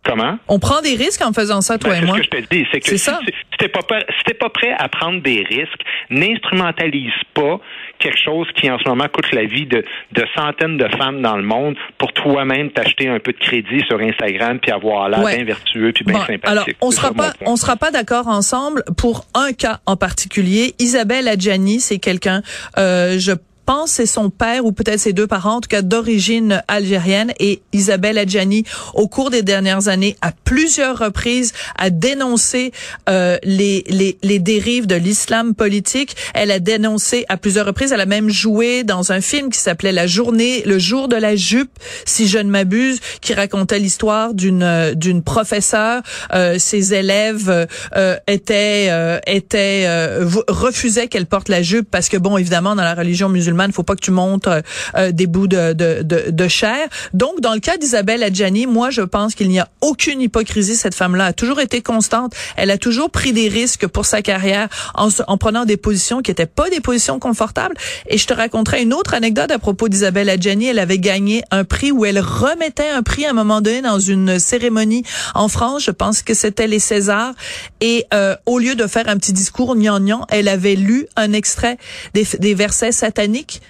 Comment? 0.04 0.38
On 0.49 0.58
prend 0.58 0.82
des 0.82 0.96
risques 0.96 1.23
en 1.23 1.32
faisant 1.32 1.62
ça, 1.62 1.78
toi 1.78 1.92
ben, 1.92 2.02
et 2.02 2.06
moi. 2.06 2.16
Ce 2.16 2.28
que 2.28 2.37
je 2.37 2.42
te 2.42 2.54
dis, 2.54 2.66
c'est 2.70 2.80
que 2.80 2.96
si, 2.96 3.11
tu 3.50 3.58
t'es 3.58 3.68
pas, 3.68 3.80
si 4.26 4.34
pas 4.34 4.50
prêt 4.50 4.75
à 4.78 4.88
prendre 4.88 5.23
des 5.23 5.42
risques, 5.49 5.80
n'instrumentalise 6.11 7.12
pas 7.32 7.58
quelque 7.99 8.18
chose 8.18 8.46
qui 8.54 8.70
en 8.70 8.78
ce 8.78 8.87
moment 8.87 9.08
coûte 9.08 9.32
la 9.32 9.44
vie 9.44 9.66
de, 9.66 9.82
de 10.12 10.25
centaines 10.37 10.76
de 10.76 10.88
femmes 10.96 11.23
dans 11.23 11.37
le 11.37 11.42
monde 11.42 11.76
pour 11.96 12.12
toi-même 12.12 12.70
t'acheter 12.70 13.08
un 13.08 13.18
peu 13.18 13.32
de 13.32 13.38
crédit 13.38 13.82
sur 13.87 13.99
Instagram 14.00 14.58
puis 14.61 14.73
avoir 14.73 15.08
l'air 15.08 15.25
bien 15.25 15.44
vertueux 15.44 15.92
puis 15.92 16.04
bien 16.04 16.18
sympathique. 16.18 16.44
Alors, 16.44 16.66
on 16.82 16.90
sera 16.90 17.12
pas, 17.12 17.32
on 17.46 17.56
sera 17.56 17.76
pas 17.76 17.90
d'accord 17.90 18.28
ensemble 18.28 18.84
pour 18.99 19.25
un 19.34 19.52
cas 19.52 19.78
en 19.87 19.96
particulier. 19.96 20.75
Isabelle 20.78 21.28
Adjani, 21.28 21.80
c'est 21.80 21.99
quelqu'un, 21.99 22.42
euh, 22.78 23.18
je 23.18 23.32
pense 23.64 23.92
c'est 23.92 24.06
son 24.06 24.30
père 24.30 24.64
ou 24.64 24.73
peut-être 24.73 25.00
ses 25.00 25.12
deux 25.12 25.26
parents, 25.26 25.56
en 25.56 25.61
tout 25.61 25.68
cas 25.68 25.83
d'origine 25.83 26.62
algérienne. 26.68 27.33
Et 27.40 27.62
Isabelle 27.73 28.18
Adjani, 28.18 28.64
au 28.94 29.09
cours 29.09 29.30
des 29.30 29.42
dernières 29.42 29.88
années, 29.88 30.16
à 30.21 30.33
plusieurs 30.33 30.99
reprises, 30.99 31.52
a 31.78 31.90
dénoncé 31.90 32.73
euh, 33.09 33.38
les, 33.42 33.85
les, 33.88 34.18
les 34.23 34.38
dérives 34.38 34.87
de 34.87 34.94
l'islam 34.94 35.54
politique. 35.54 36.16
Elle 36.35 36.50
a 36.50 36.59
dénoncé 36.59 37.25
à 37.28 37.37
plusieurs 37.37 37.66
reprises. 37.66 37.92
Elle 37.92 38.00
a 38.00 38.06
même 38.06 38.30
joué 38.30 38.85
dans 38.85 39.12
un 39.12 39.21
film 39.21 39.50
qui 39.50 39.59
s'appelait 39.59 39.92
La 39.92 40.06
journée, 40.06 40.62
le 40.66 40.78
jour 40.78 41.09
de 41.09 41.16
la 41.16 41.37
jupe, 41.37 41.73
si 42.04 42.28
je 42.28 42.38
ne 42.38 42.50
m'abuse, 42.50 43.00
qui 43.21 43.35
racontait 43.35 43.78
l'histoire 43.78 44.35
d'une 44.35 44.94
d'une 44.94 45.23
professeure. 45.23 46.02
Euh, 46.35 46.59
ses 46.59 46.94
élèves 46.94 47.68
euh, 47.97 48.16
étaient 48.26 48.88
euh, 48.90 49.18
étaient 49.26 49.85
euh, 49.87 50.28
refusaient 50.49 51.09
qu'elle 51.09 51.26
porte 51.26 51.49
la 51.49 51.62
jupe 51.62 51.90
parce 51.90 52.09
que 52.09 52.16
bon, 52.16 52.37
évidemment, 52.37 52.75
dans 52.75 52.83
la 52.83 52.94
religion 52.94 53.28
musulmane 53.28 53.53
il 53.62 53.68
ne 53.68 53.73
faut 53.73 53.82
pas 53.82 53.94
que 53.94 54.00
tu 54.00 54.11
montes 54.11 54.46
euh, 54.46 54.62
euh, 54.96 55.12
des 55.12 55.26
bouts 55.26 55.46
de, 55.46 55.73
de, 55.73 56.02
de, 56.02 56.30
de, 56.30 56.49
chair. 56.49 56.88
Donc, 57.12 57.40
dans 57.40 57.54
le 57.54 57.61
cas 57.61 57.76
d'Isabelle 57.76 58.23
Adjani, 58.23 58.66
moi, 58.66 58.90
je 58.90 59.02
pense 59.02 59.34
qu'il 59.34 59.49
n'y 59.49 59.61
a 59.61 59.68
aucune 59.80 60.20
hypocrisie. 60.20 60.76
Cette 60.76 60.94
femme-là 60.94 61.26
a 61.26 61.32
toujours 61.32 61.61
été 61.61 61.80
constante. 61.82 62.34
Elle 62.56 62.70
a 62.70 62.78
toujours 62.78 63.11
pris 63.11 63.32
des 63.32 63.49
risques 63.49 63.87
pour 63.87 64.06
sa 64.06 64.23
carrière 64.23 64.68
en, 64.94 65.08
en 65.26 65.38
prenant 65.38 65.64
des 65.64 65.76
positions 65.76 66.23
qui 66.23 66.30
n'étaient 66.30 66.46
pas 66.46 66.68
des 66.70 66.80
positions 66.80 67.18
confortables. 67.18 67.76
Et 68.08 68.18
je 68.18 68.26
te 68.26 68.34
raconterai 68.34 68.82
une 68.82 68.92
autre 68.92 69.14
anecdote 69.14 69.50
à 69.50 69.58
propos 69.58 69.88
d'Isabelle 69.88 70.28
Adjani. 70.28 70.66
Elle 70.66 70.78
avait 70.78 70.99
gagné 70.99 71.42
un 71.50 71.64
prix 71.64 71.92
où 71.92 72.04
elle 72.04 72.20
remettait 72.20 72.88
un 72.88 73.02
prix 73.02 73.25
à 73.26 73.30
un 73.30 73.34
moment 73.34 73.61
donné 73.61 73.82
dans 73.82 73.99
une 73.99 74.38
cérémonie 74.38 75.04
en 75.34 75.49
France. 75.49 75.84
Je 75.84 75.90
pense 75.90 76.23
que 76.23 76.34
c'était 76.34 76.66
les 76.66 76.78
Césars. 76.78 77.34
Et 77.80 78.06
euh, 78.12 78.37
au 78.46 78.58
lieu 78.58 78.75
de 78.75 78.87
faire 78.87 79.08
un 79.08 79.16
petit 79.16 79.32
discours 79.32 79.76
gnangnan, 79.76 80.26
elle 80.28 80.49
avait 80.49 80.75
lu 80.75 81.06
un 81.16 81.32
extrait 81.32 81.78
des, 82.14 82.26
des 82.38 82.54
versets 82.54 82.92
sataniques 82.92 83.43
like 83.44 83.60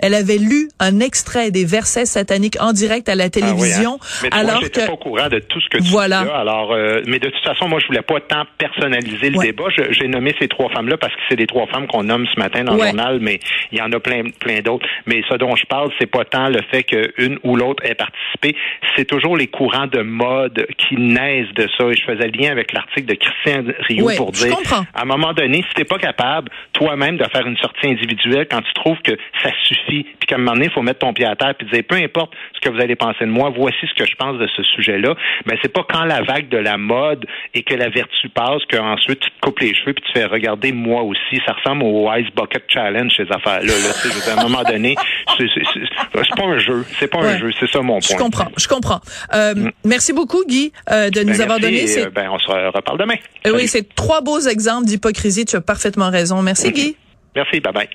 elle 0.00 0.14
avait 0.14 0.38
lu 0.38 0.68
un 0.78 1.00
extrait 1.00 1.50
des 1.50 1.64
versets 1.64 2.06
sataniques 2.06 2.56
en 2.60 2.72
direct 2.72 3.08
à 3.08 3.14
la 3.14 3.24
ah 3.24 3.30
télévision. 3.30 3.98
Ah 4.24 4.38
alors 4.40 4.60
que 4.60 4.86
pas 4.86 4.92
au 4.92 4.96
courant 4.96 5.28
de 5.28 5.38
tout 5.38 5.60
ce 5.60 5.68
que 5.68 5.78
tu 5.78 5.90
voilà. 5.90 6.24
dis 6.24 6.30
Alors, 6.30 6.72
euh, 6.72 7.02
mais 7.06 7.18
de 7.18 7.28
toute 7.28 7.44
façon, 7.44 7.68
moi, 7.68 7.78
je 7.80 7.86
voulais 7.86 8.02
pas 8.02 8.20
tant 8.20 8.44
personnaliser 8.58 9.30
le 9.30 9.38
débat. 9.38 9.64
J'ai 9.90 10.08
nommé 10.08 10.34
ces 10.40 10.48
trois 10.48 10.70
femmes-là 10.70 10.96
parce 10.96 11.14
que 11.14 11.20
c'est 11.28 11.36
des 11.36 11.46
trois 11.46 11.66
femmes 11.66 11.86
qu'on 11.86 12.04
nomme 12.04 12.26
ce 12.34 12.40
matin 12.40 12.64
dans 12.64 12.74
le 12.74 12.82
journal, 12.82 13.18
mais 13.20 13.38
il 13.72 13.78
y 13.78 13.82
en 13.82 13.92
a 13.92 14.00
plein, 14.00 14.22
plein 14.38 14.60
d'autres. 14.60 14.86
Mais 15.06 15.22
ce 15.28 15.36
dont 15.36 15.54
je 15.54 15.66
parle, 15.66 15.90
c'est 15.98 16.10
pas 16.10 16.24
tant 16.24 16.48
le 16.48 16.60
fait 16.70 16.84
qu'une 16.84 17.38
ou 17.44 17.56
l'autre 17.56 17.84
ait 17.84 17.94
participé, 17.94 18.56
c'est 18.96 19.04
toujours 19.04 19.36
les 19.36 19.48
courants 19.48 19.86
de 19.86 20.00
mode 20.00 20.66
qui 20.78 20.96
naissent 20.96 21.52
de 21.54 21.68
ça. 21.78 21.84
Et 21.86 21.94
je 21.94 22.04
faisais 22.04 22.26
le 22.26 22.38
lien 22.38 22.50
avec 22.50 22.72
l'article 22.72 23.06
de 23.06 23.14
Christian 23.14 23.64
Rio 23.88 24.10
pour 24.16 24.32
dire, 24.32 24.56
à 24.94 25.02
un 25.02 25.04
moment 25.04 25.32
donné, 25.34 25.64
si 25.68 25.74
t'es 25.74 25.84
pas 25.84 25.98
capable 25.98 26.50
toi-même 26.72 27.16
de 27.18 27.24
faire 27.24 27.46
une 27.46 27.56
sortie 27.58 27.88
individuelle 27.88 28.46
quand 28.50 28.62
tu 28.62 28.72
trouves 28.74 28.98
que 29.02 29.12
ça 29.42 29.50
suffit 29.64 29.89
puis 29.90 30.26
qu'à 30.26 30.36
un 30.36 30.38
moment 30.38 30.52
donné, 30.52 30.66
il 30.66 30.72
faut 30.72 30.82
mettre 30.82 31.00
ton 31.00 31.12
pied 31.12 31.26
à 31.26 31.36
terre 31.36 31.54
puis 31.56 31.66
dire 31.70 31.82
peu 31.88 31.96
importe 31.96 32.32
ce 32.54 32.60
que 32.60 32.72
vous 32.72 32.80
allez 32.80 32.96
penser 32.96 33.24
de 33.24 33.30
moi, 33.30 33.52
voici 33.54 33.78
ce 33.82 33.94
que 33.94 34.08
je 34.08 34.14
pense 34.16 34.38
de 34.38 34.46
ce 34.56 34.62
sujet-là. 34.62 35.14
Mais 35.46 35.58
c'est 35.62 35.72
pas 35.72 35.84
quand 35.88 36.04
la 36.04 36.22
vague 36.22 36.48
de 36.48 36.58
la 36.58 36.78
mode 36.78 37.26
et 37.54 37.62
que 37.62 37.74
la 37.74 37.88
vertu 37.88 38.28
passe 38.28 38.62
qu'ensuite 38.70 39.20
tu 39.20 39.30
te 39.30 39.40
coupes 39.40 39.58
les 39.60 39.74
cheveux 39.74 39.94
puis 39.94 40.04
tu 40.06 40.12
fais 40.12 40.24
regarder 40.24 40.72
moi 40.72 41.02
aussi. 41.02 41.40
Ça 41.46 41.52
ressemble 41.52 41.82
au 41.82 42.08
Ice 42.14 42.28
Bucket 42.34 42.64
Challenge 42.68 43.12
ces 43.16 43.30
affaires-là. 43.30 43.72
Là, 43.72 44.32
à 44.32 44.40
un 44.40 44.42
moment 44.42 44.62
donné, 44.62 44.94
c'est 45.38 46.36
pas 46.36 46.44
un 46.44 46.58
jeu, 46.58 46.84
c'est 46.98 47.08
pas 47.08 47.20
un 47.20 47.38
jeu, 47.38 47.50
c'est 47.58 47.70
ça 47.70 47.80
mon 47.80 47.98
point. 47.98 48.16
Je 48.16 48.16
comprends, 48.16 48.48
je 48.56 48.68
comprends. 48.68 49.00
Euh, 49.34 49.54
mm. 49.54 49.70
Merci 49.84 50.12
beaucoup 50.12 50.44
Guy 50.46 50.72
euh, 50.90 51.10
de 51.10 51.20
nous 51.20 51.32
ben, 51.32 51.42
avoir 51.42 51.60
donné. 51.60 51.84
Euh, 51.98 52.10
ben, 52.10 52.28
on 52.30 52.38
se 52.38 52.46
reparle 52.48 52.98
demain. 52.98 53.16
oui, 53.46 53.66
c'est 53.66 53.94
trois 53.94 54.20
beaux 54.20 54.40
exemples 54.40 54.86
d'hypocrisie. 54.86 55.44
Tu 55.44 55.56
as 55.56 55.60
parfaitement 55.60 56.10
raison. 56.10 56.42
Merci 56.42 56.72
Guy. 56.72 56.96
Merci, 57.34 57.60
bye 57.60 57.72
bye. 57.72 57.88